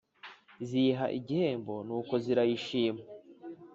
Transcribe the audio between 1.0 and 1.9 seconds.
iguhembo